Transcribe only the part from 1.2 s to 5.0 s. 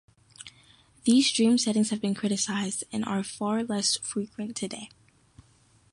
dream-settings have been criticized, and are far less frequent today.